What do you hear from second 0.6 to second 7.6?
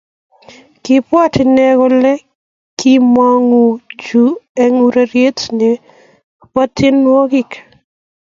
Kibwaat enen kole kimongu chu eng ureriet ne kibo tienwokik